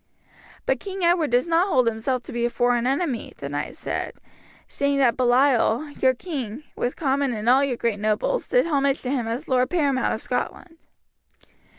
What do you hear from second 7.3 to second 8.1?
and all your great